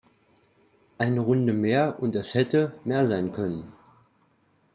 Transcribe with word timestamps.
Eine 0.97 1.19
Runde 1.19 1.53
mehr 1.53 1.97
und 2.01 2.15
es 2.15 2.33
"hätte" 2.33 2.73
mehr 2.85 3.05
sein 3.05 3.31
"können". 3.31 3.71